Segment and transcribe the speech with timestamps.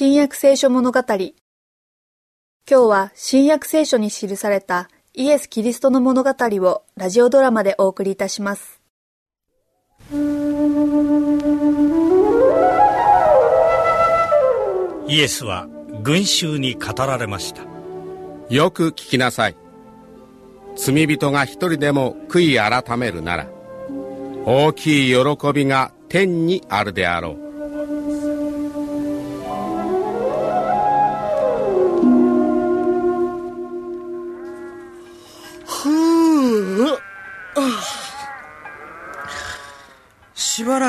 [0.00, 1.00] 新約聖書物語。
[1.08, 1.32] 今
[2.68, 8.80] 日は新約聖書に記されたイエス・キリストの物語をラジオドラマでお送りいたします。
[15.08, 15.66] イエスは
[16.04, 17.62] 群衆に語られました。
[18.54, 19.56] よく聞きなさい。
[20.76, 23.48] 罪人が一人でも悔い改めるなら
[24.46, 27.47] 大きい喜びが天にあるであろう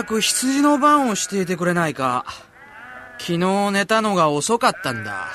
[0.10, 2.26] 羊の番をしていてくれないか。
[3.20, 5.28] 昨日寝たのが遅かったんだ。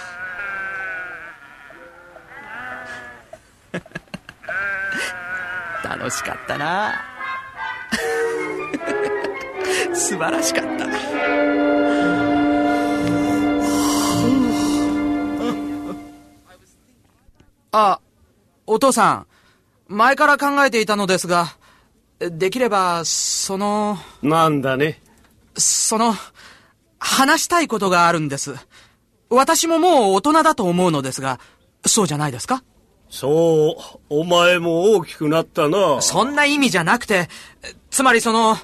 [5.85, 7.05] 楽しかったな。
[9.95, 10.87] 素晴らしかった。
[17.71, 18.01] あ、
[18.67, 19.27] お父さん、
[19.89, 21.57] 前から考えていたのですが、
[22.19, 25.01] できれば、その、なんだね。
[25.57, 26.15] その、
[26.99, 28.55] 話したいことがあるんです。
[29.31, 31.41] 私ももう大人だと思うのですが、
[31.87, 32.63] そうじゃないですか？
[33.11, 36.01] そう、お前も大きくなったな。
[36.01, 37.29] そんな意味じゃなくて、
[37.91, 38.57] つまりその、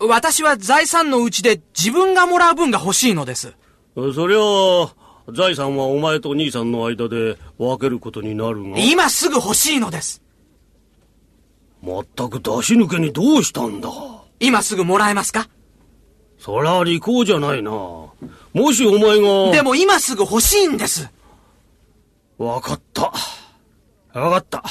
[0.00, 3.54] 私は財産のうちで自分がもらう分が欲しいのです。
[3.94, 4.92] そりゃあ、
[5.32, 8.78] 財産はお前と兄さんの間で分けることになるが。
[8.78, 10.22] 今すぐ欲しいのです。
[11.82, 13.88] まったく出し抜けにどうしたんだ？
[14.38, 15.48] 今すぐもらえますか？
[16.38, 17.70] そりゃ利口じゃないな。
[17.70, 18.12] も
[18.72, 19.52] しお前が。
[19.52, 21.10] でも今すぐ欲しいんです。
[22.38, 23.12] わかった。
[24.12, 24.64] わかった。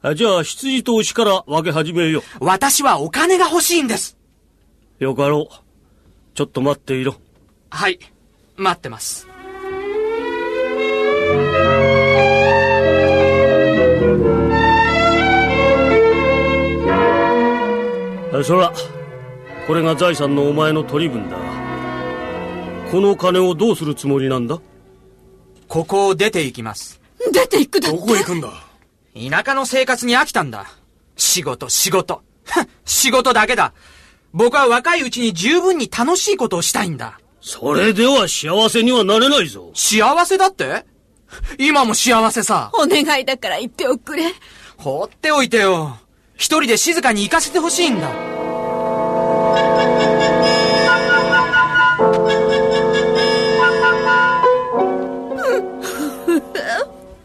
[0.00, 4.16] あじゃあ、羊と牛から分け始めよ私はお金が欲しいんです。
[5.00, 5.04] う。
[5.04, 5.54] よかろう。
[6.34, 7.16] ちょっと待っていろ。
[7.70, 7.98] はい、
[8.56, 9.27] 待ってます。
[18.44, 18.72] そら、
[19.66, 21.36] これが財産のお前の取り分だ。
[22.90, 24.58] この金をどうするつもりなんだ？
[25.68, 27.00] ここを出て行きます。
[27.32, 27.98] 出て行くだって？
[27.98, 28.48] どこへ行くんだ？
[29.14, 30.66] 田舎の生活に飽きたんだ。
[31.16, 32.22] 仕事、仕事。
[32.86, 33.74] 仕事だけだ。
[34.32, 37.20] 僕は若いうちに十分に楽しいことをしたいんだ。
[37.40, 39.70] それでは幸せにはなれないぞ。
[39.74, 40.86] 幸せだって？
[41.58, 42.70] 今も幸せさ。
[42.74, 44.32] お願いだから言っておくれ。
[44.78, 45.98] 放っておいてよ。
[46.38, 48.08] 一人で静かに行かせてほしいんだ。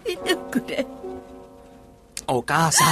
[0.04, 0.84] 言っておくれ。
[2.28, 2.88] お母さん、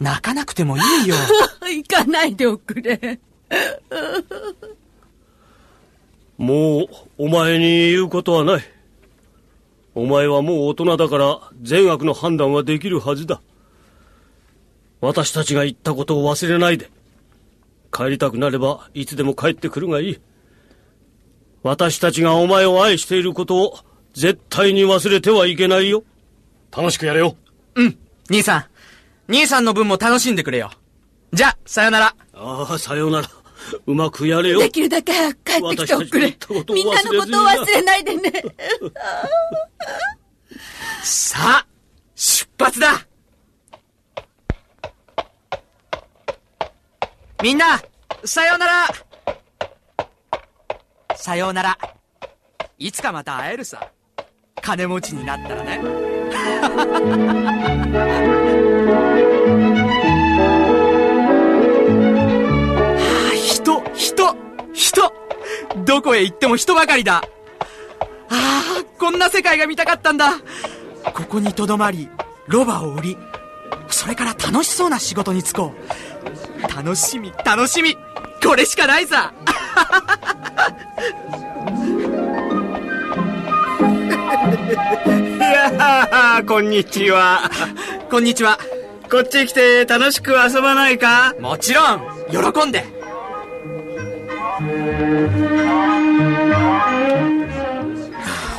[0.00, 1.14] 泣かなくてもいいよ。
[1.60, 3.20] 行かないでおくれ。
[6.38, 6.88] もう、
[7.18, 8.64] お前に言うことはない。
[9.94, 13.42] お前はもう大人だから善悪の判断はできるはずだ。
[15.04, 16.90] 私たちが言ったことを忘れないで。
[17.92, 20.20] 帰りたくなればいつでも帰ってくるがいい。
[21.62, 23.78] 私たちがお前を愛していることを
[24.14, 26.04] 絶対に忘れてはいけないよ。
[26.74, 27.36] 楽しくやれよ。
[27.74, 27.98] うん、
[28.30, 28.58] 兄さ
[29.28, 29.32] ん。
[29.32, 30.70] 兄さんの分も楽しんでくれよ。
[31.34, 32.16] じゃ、さよなら。
[32.32, 33.28] ああ、さようなら。
[33.86, 34.58] うまくやれよ。
[34.58, 36.36] できるだけ早く帰ってきておくれ
[36.74, 38.32] みんなのことを忘れないでね。
[41.04, 41.66] さあ、
[42.14, 43.06] 出発だ
[47.54, 47.80] んな、
[48.24, 48.88] さようなら
[51.16, 51.78] さようなら。
[52.78, 53.90] いつかまた会えるさ。
[54.60, 55.78] 金持ちになったらね。
[55.78, 55.90] は
[63.32, 64.36] あ人、人、
[64.72, 65.12] 人
[65.84, 67.16] どこへ行っても人ばかりだ。
[67.18, 67.22] あ
[68.30, 68.64] あ、
[68.98, 70.32] こんな世界が見たかったんだ。
[71.04, 72.08] ここにとどまり、
[72.48, 73.18] ロバを売り、
[73.88, 76.53] それから楽しそうな仕事に就こう。
[76.68, 77.96] 楽しみ、楽しみ。
[78.42, 79.32] これしかないさ。
[85.06, 87.50] いやー、こんにちは。
[88.10, 88.58] こんにちは。
[89.10, 91.34] こっち来て楽しく遊ばないか？
[91.40, 92.00] もちろん、
[92.30, 92.80] 喜んで。
[92.80, 94.60] は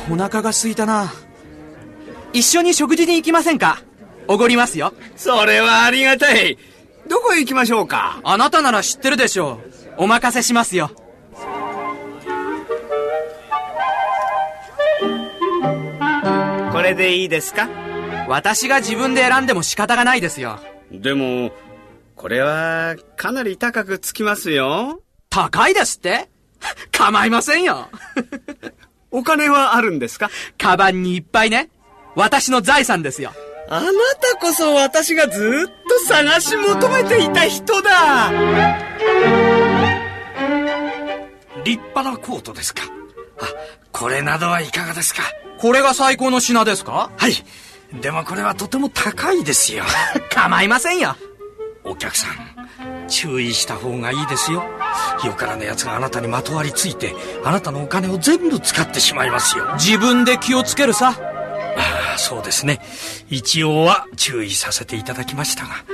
[0.08, 1.12] あお腹が空いたな。
[2.32, 3.82] 一緒に食事に行きませんか？
[4.28, 4.92] おごりますよ。
[5.16, 6.58] それはありがたい。
[7.08, 8.20] どこへ行きましょうか？
[8.24, 9.60] あなたなら知ってるでしょ
[9.98, 10.04] う。
[10.04, 10.90] お任せしますよ。
[16.72, 17.68] これでいいですか？
[18.28, 20.58] 私が自分で選んでも仕方がないですよ。
[20.90, 21.52] でも、
[22.16, 25.00] これはかなり高くつきますよ。
[25.30, 26.28] 高いですって？
[26.92, 27.88] 構いませんよ。
[29.10, 30.30] お金はあるんですか？
[30.58, 31.70] カバンにいっぱいね。
[32.14, 33.32] 私の財産ですよ。
[33.68, 33.90] あな
[34.20, 38.30] たこそ私がずっと探し求めていた人だ
[41.64, 42.82] 立派なコートですか。
[43.40, 43.46] あ、
[43.90, 45.22] これなどはいかがですか
[45.58, 47.10] これが最高の品ですか？
[47.16, 47.32] はい。
[48.00, 49.82] でもこれはとても高いですよ。
[50.30, 51.16] 構いませんよ。
[51.82, 54.64] お客さん、注意した方がいいですよ。
[55.24, 57.14] よからぬ奴があなたにまとわりついて、
[57.44, 59.66] あなたのお金を全部使ってしまいますよ。
[59.74, 61.14] 自分で気をつけるさ。
[62.16, 62.80] ああ、そうですね。
[63.28, 65.84] 一応は注意させていただきましたが。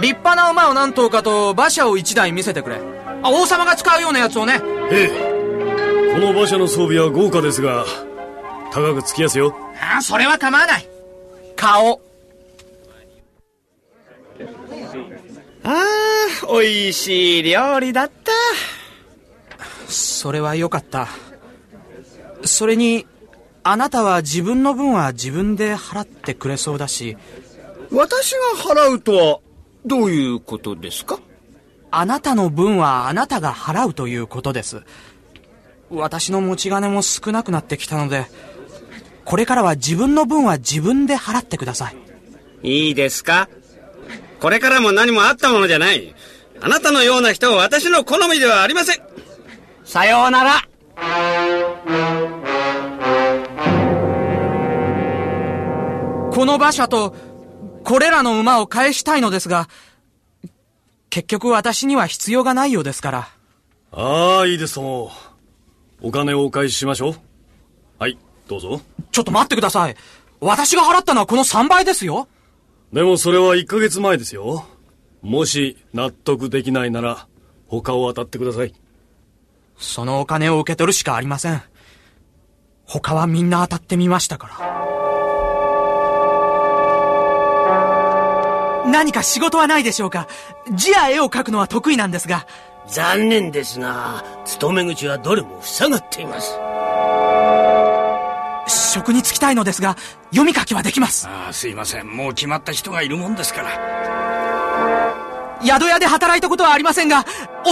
[0.00, 2.76] 立派な馬を何頭かと馬車を一台見せてくれ。
[3.22, 4.60] あ、王様が使うようなやつをね。
[4.90, 6.12] ええ。
[6.14, 7.84] この馬車の装備は豪華ですが、
[8.72, 9.56] 高くつきやすよ。
[9.80, 10.88] あ、それは構わない。
[11.56, 12.00] 顔。
[15.64, 15.82] あ
[16.44, 18.32] あ、美味しい料理だった。
[19.94, 21.08] それはよかった。
[22.44, 23.06] それに、
[23.62, 27.16] あなたは自分の分は自分で払ってくれそうだし、
[27.90, 29.40] 私が払うとは、
[29.86, 31.18] どういうことですか？
[31.90, 34.82] あなたの分はあなたが払うということです。
[35.90, 38.26] 私の持ち金も少なくなってきたので、
[39.24, 41.96] これからは自分の分は自分で払ってください。
[42.62, 43.48] いいですか？
[44.40, 46.14] これからも何もあったものじゃない。
[46.60, 49.02] あなたのような人は私の好みではありません。
[49.94, 50.60] さようなら。
[56.32, 57.14] この馬車と、
[57.84, 59.68] これらの馬を返したいのですが、
[61.10, 63.28] 結局私には必要がないようですから。
[63.92, 65.12] ああ、いいですとも。
[66.02, 67.14] お金をお返ししましょう。
[68.00, 68.18] はい、
[68.48, 68.80] どうぞ。
[69.12, 69.94] ちょっと待ってください。
[70.40, 72.26] 私が払ったのはこの3倍ですよ。
[72.92, 74.66] でもそれは1ヶ月前ですよ。
[75.22, 77.28] もし納得できないなら、
[77.68, 78.74] 他を当たってください。
[79.76, 81.62] そのお金を受け取るしかありません。
[82.86, 84.84] 他はみんな当たってみましたから。
[88.90, 90.28] 何か仕事はないでしょうか
[90.72, 92.46] 字や絵を描くのは得意なんですが。
[92.86, 96.58] 残念ですが、勤め口はどれも塞がっています。
[98.66, 99.96] 職に就きたいのですが、
[100.30, 101.26] 読み書きはできます。
[101.26, 102.06] ああ、すいません。
[102.06, 103.70] もう決まった人がいるもんですから。
[105.64, 107.24] 宿屋で働いたことはありませんが、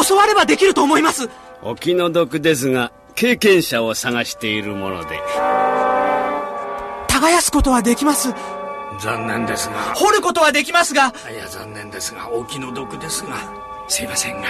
[0.09, 1.29] 教わればできると思います。
[1.65, 5.21] お気の毒ですが、経験者を探しているもので。
[7.09, 8.35] 耕すことはできます。
[9.01, 9.95] 残念ですが。
[9.95, 11.15] 掘ることはできますが。
[11.31, 13.37] いや、残念ですが、お気の毒ですが。
[13.87, 14.49] すいませんが。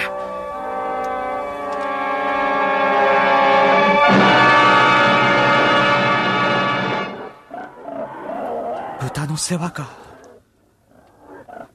[9.01, 9.89] 豚の世話か。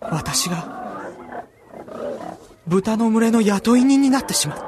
[0.01, 0.67] 私が、
[2.67, 4.68] 豚の群れの雇い人になってしまった。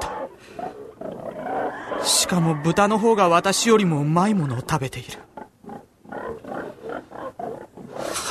[2.31, 5.19] かも豚の方が私よりもうまいものを食べている。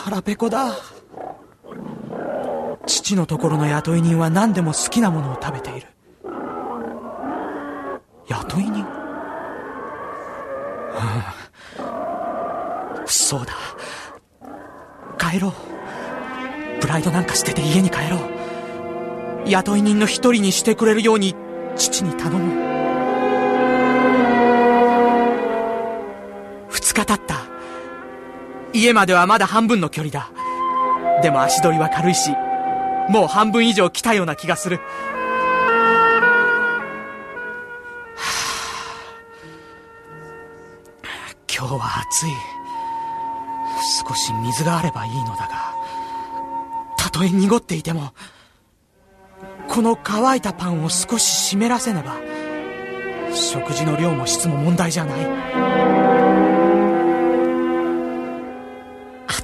[0.03, 0.75] 腹ペコだ。
[2.87, 5.87] 父のところの雇い人は何でも好きなものを食べている。
[8.27, 8.87] 雇い人？
[13.05, 13.53] そうだ。
[15.19, 15.53] 帰ろう。
[16.81, 19.51] プライドなんか捨てて家に帰ろう。
[19.51, 21.35] 雇い人の一人にしてくれるように
[21.77, 22.70] 父に頼も
[27.01, 27.47] 日経った。
[28.73, 30.31] 家まではまだ半分の距離だ。
[31.23, 32.31] でも足取りは軽いし、
[33.09, 34.79] もう半分以上来たような気がする。
[34.79, 34.83] は
[41.05, 42.31] あ今日は暑い。
[44.07, 45.75] 少し水があればいいのだが、
[46.97, 48.13] たとえ濁っていても、
[49.69, 52.17] この乾いたパンを少し湿らせねば、
[53.35, 56.60] 食事の量も質も問題じゃない。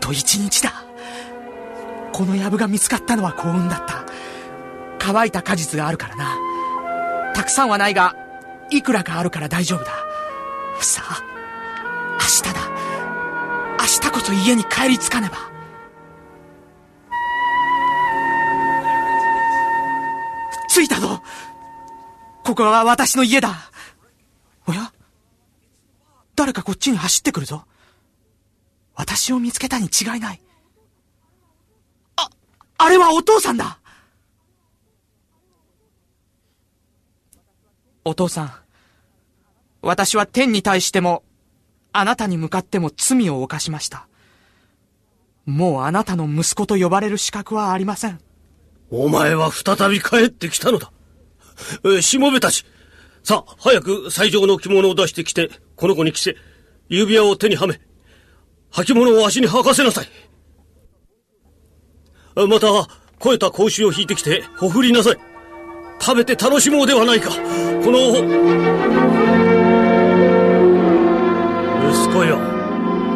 [0.07, 0.85] と一日だ。
[2.13, 4.05] この藪が見つかったのは幸運だった。
[5.01, 6.37] 乾いた果実があるからな。
[7.35, 8.15] たくさんはないが、
[8.71, 9.91] いくらかあるから大丈夫だ。
[10.81, 11.21] さあ、
[12.21, 12.61] 明日だ。
[13.81, 15.39] 明日こそ家に帰り着かねば。
[20.69, 21.21] 着いたぞ
[22.45, 23.71] ここは私の家だ
[24.69, 24.93] おや？
[26.37, 27.65] 誰かこっちに走ってくるぞ。
[28.97, 30.41] 私を見つけたに違いない。
[32.17, 32.31] あ、
[32.79, 33.79] あれはお父さんだ
[38.05, 38.53] お父さん、
[39.83, 41.23] 私は天に対しても、
[41.93, 44.09] あなたに向かっても罪を犯しました。
[45.45, 48.19] もうあなたの息子と呼ばれる資格はありません。
[48.91, 50.93] お前は再び帰ってきたのだ。
[51.85, 52.65] えしもべたち。
[53.23, 56.37] さあ、早く最上の着物を出してきて、この子に着せ、
[56.89, 57.81] 指輪を手にはめ、
[58.73, 60.09] 履物を足に履かせなさい。
[62.35, 62.69] また、
[63.15, 65.17] 肥えた格子を引いてきて、ほふりなさい。
[66.01, 67.31] 食べて楽しもうではないか。
[67.31, 67.37] こ
[67.91, 68.11] の、
[71.91, 72.39] 息子よ。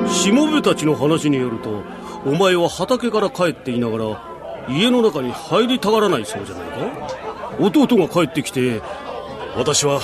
[0.08, 1.82] しもべたちの話によると、
[2.24, 4.30] お前は畑から帰っていながら、
[4.68, 6.76] 家の中に入りたがらないそうじゃないか
[7.60, 8.80] 弟が帰ってきて、
[9.56, 10.00] 私は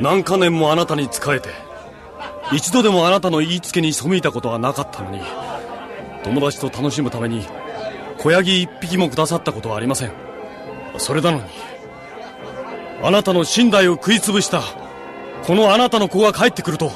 [0.00, 1.48] 何か年もあなたに仕えて
[2.54, 5.20] 一度でもあなたの言いつけに背いたことはなかったのに
[6.24, 7.44] 友達と楽しむために
[8.18, 10.12] 小ヤギ一匹もくださったことはありません
[10.98, 11.44] それなのに
[13.02, 14.62] あなたの身代を食い潰した
[15.44, 16.90] このあなたの子が帰ってくると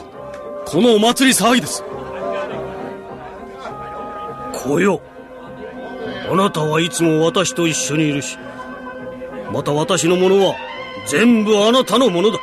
[0.67, 1.83] このお祭り騒ぎです
[4.67, 5.01] 子よ。
[6.31, 8.37] あなたはいつも私と一緒にいるし、
[9.53, 10.57] また私のものは
[11.07, 12.39] 全部あなたのものだ。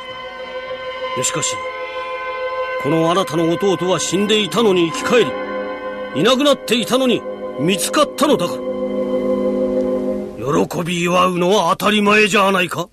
[1.22, 1.54] しかし、
[2.84, 7.22] このあなたの弟は死んでいたのに生き返り、いなくなっていたのに
[7.58, 8.60] 見つかったのだから。
[10.66, 12.90] 喜び祝うのは当たり前じゃないか